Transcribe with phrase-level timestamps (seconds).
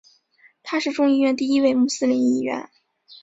[0.63, 2.71] 他是众议院第一位穆斯林议员。